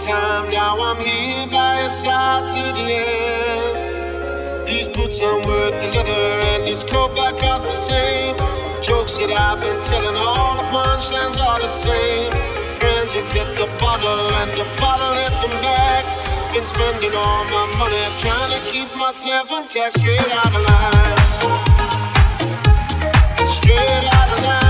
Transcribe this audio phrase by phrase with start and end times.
[0.00, 0.50] time.
[0.50, 4.68] Now I'm here by your side to the end.
[4.68, 8.36] These boots aren't worth the leather, and this coat back costs the same.
[8.82, 12.32] Jokes that I've been telling, all the punchlines are the same.
[12.80, 16.04] Friends have hit the bottle, and the bottle hit them back.
[16.52, 21.18] Been spending all my money trying to keep myself intact, straight out of line.
[23.46, 24.61] Straight out of line.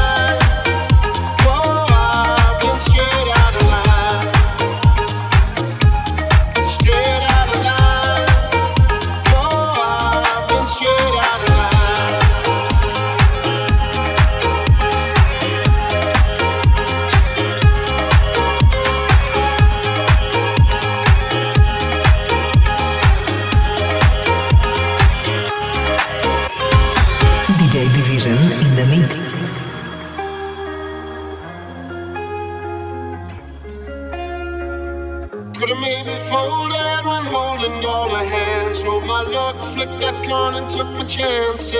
[40.33, 41.77] And took my chances.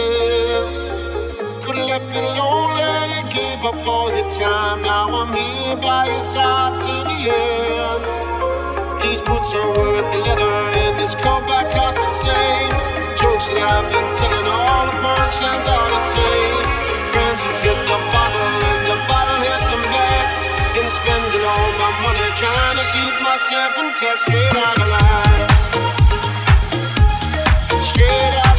[1.65, 4.83] Could have left me lonely, gave up all your time.
[4.83, 8.05] Now I'm here by your side to the end.
[9.01, 10.53] These boots are worth the leather,
[10.85, 12.69] and this coat back costs the same.
[13.17, 16.65] Jokes that I've been telling, all the punchlines are the same.
[17.09, 20.29] Friends have hit the bottle, and the bottle hit the back.
[20.77, 25.92] And spending all my money trying to keep myself intact, straight out of line
[27.85, 28.52] straight up.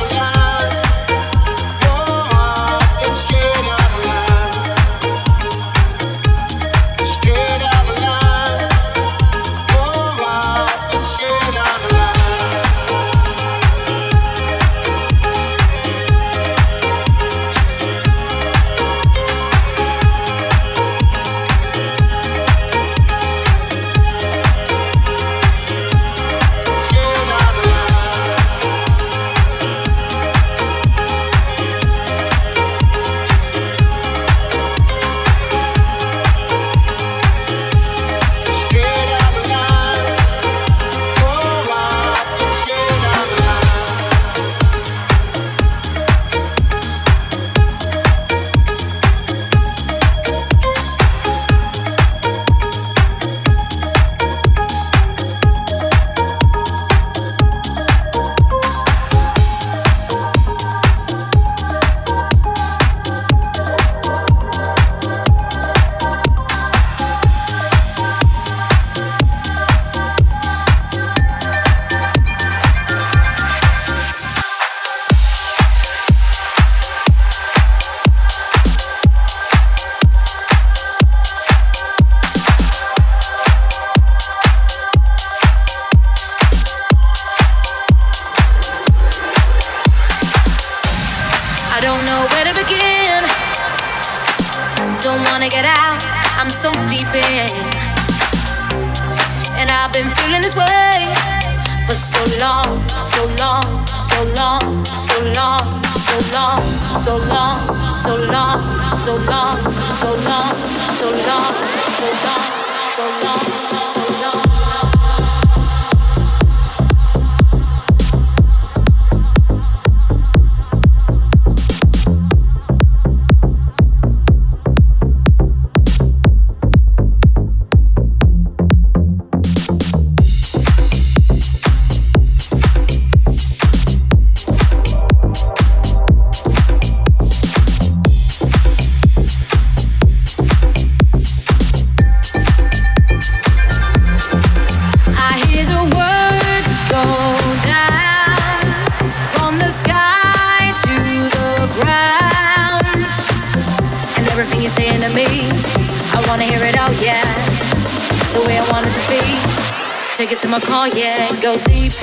[160.53, 161.29] my call, yeah.
[161.41, 161.93] Go deep,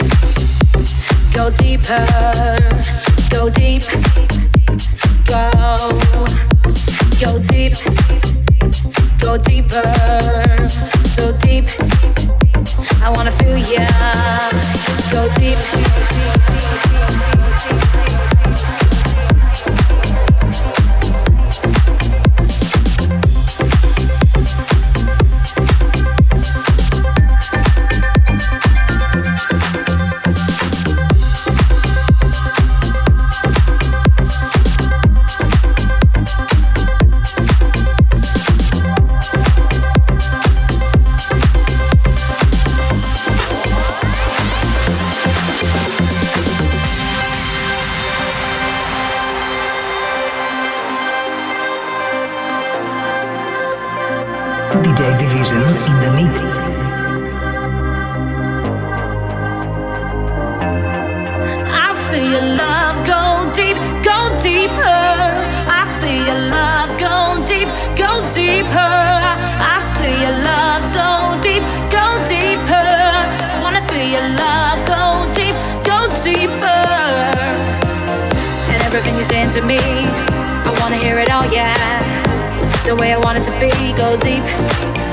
[1.33, 2.05] go deeper,
[3.31, 3.83] go deep,
[5.25, 6.01] go,
[7.21, 7.75] go deep,
[9.21, 10.69] go deeper,
[11.07, 11.65] so deep.
[13.01, 13.87] I wanna feel ya.
[15.13, 15.80] Go deep.
[84.11, 85.10] so deep.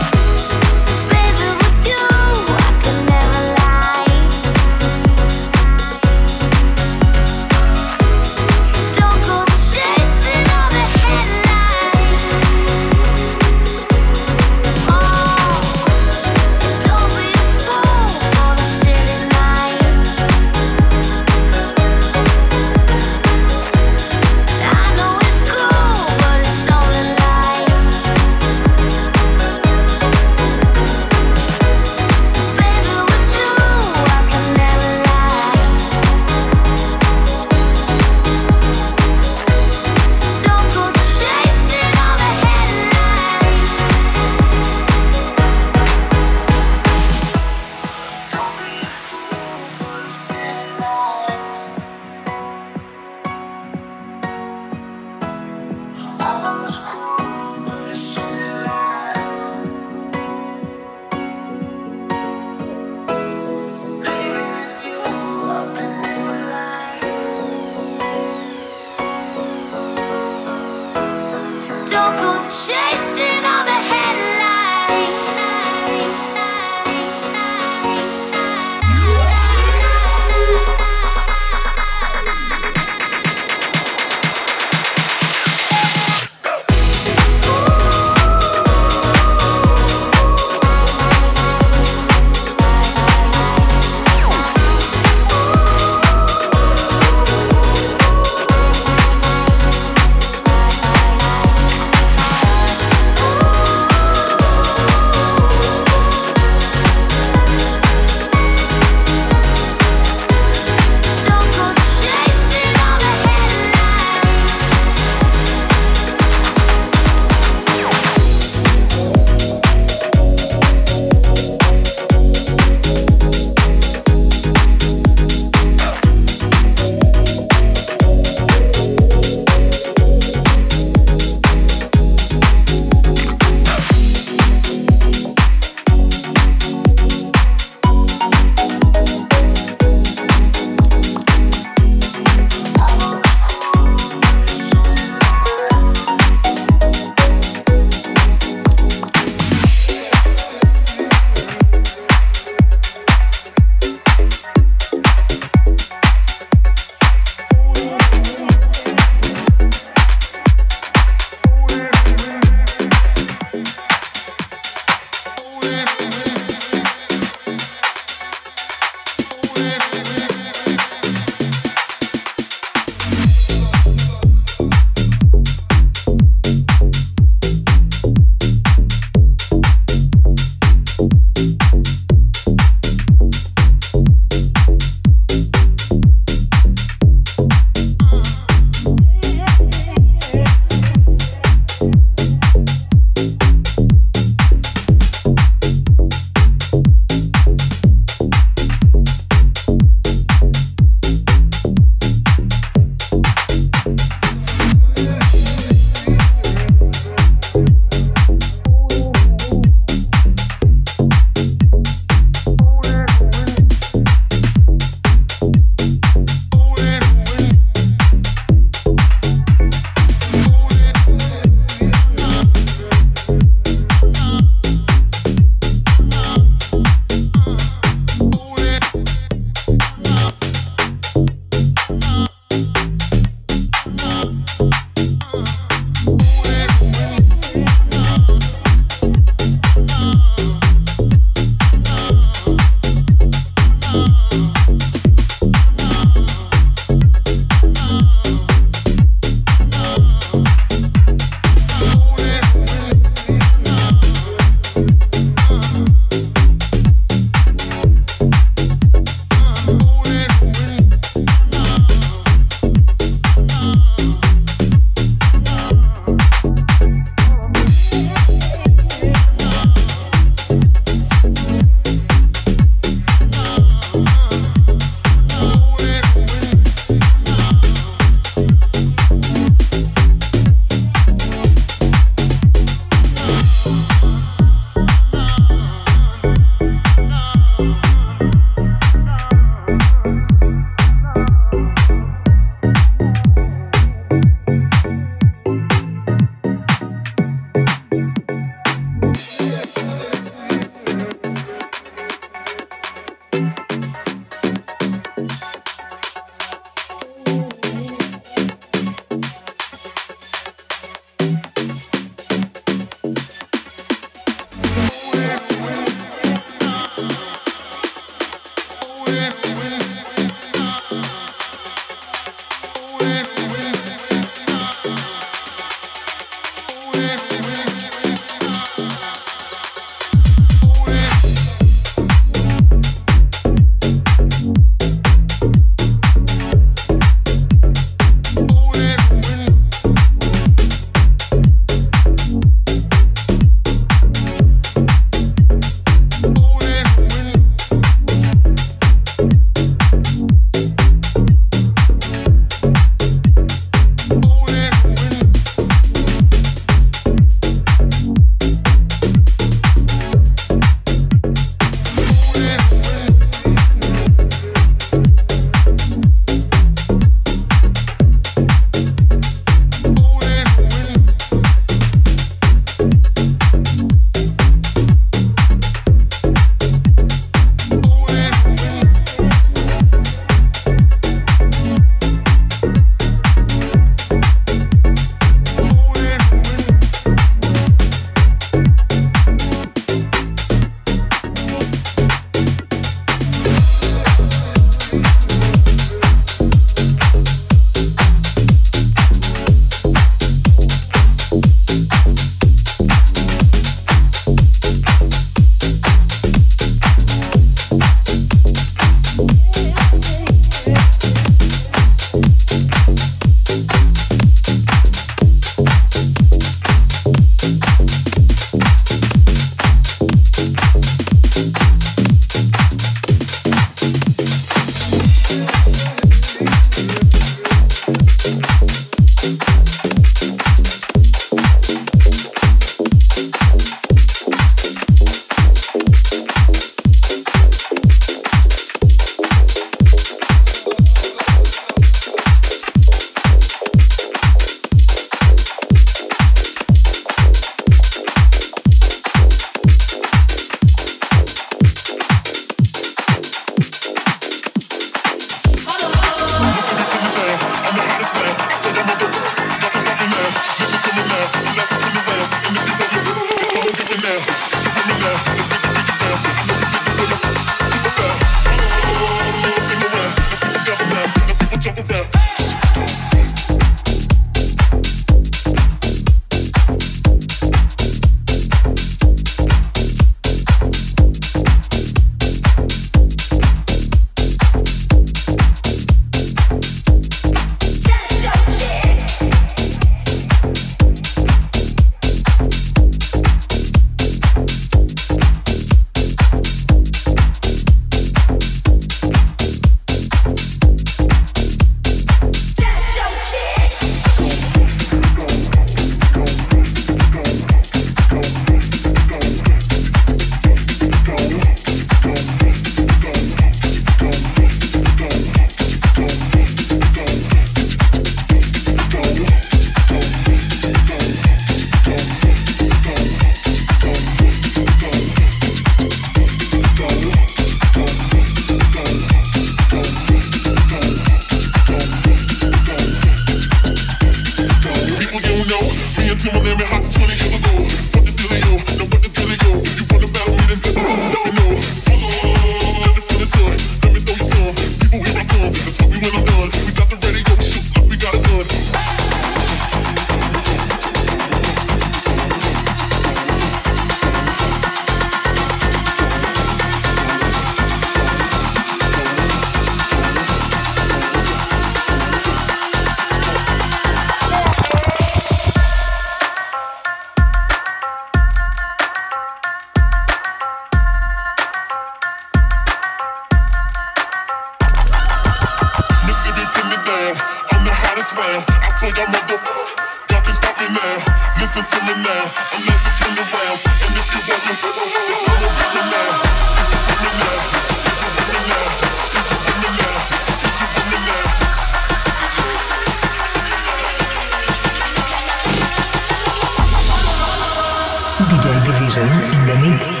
[599.61, 600.00] Mix.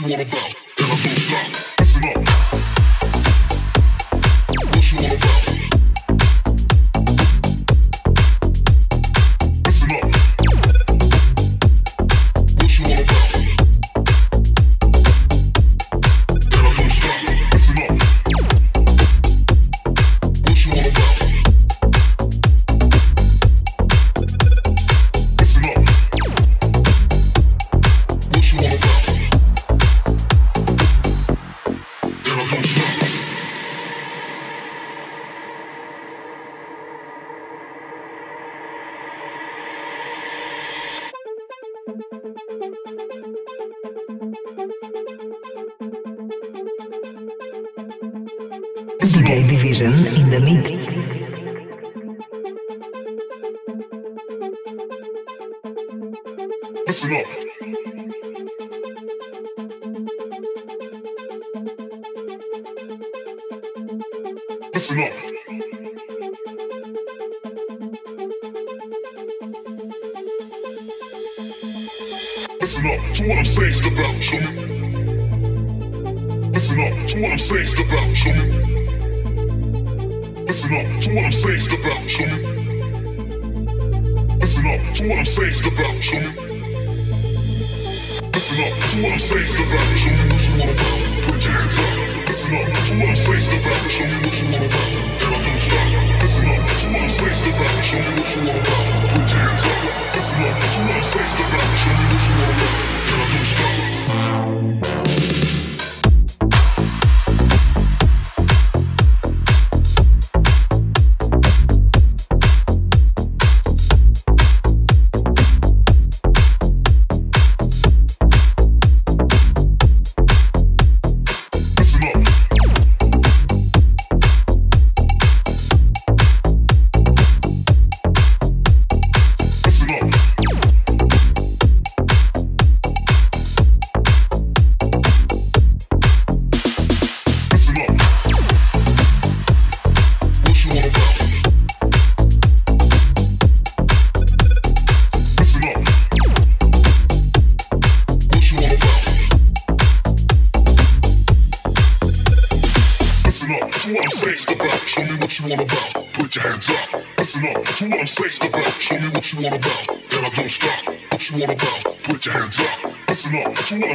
[0.00, 0.37] What I'm saying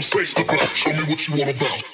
[0.04, 1.93] Show me what you want about,